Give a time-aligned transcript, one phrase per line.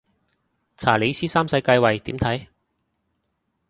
[0.77, 2.47] 查理斯三世繼位點睇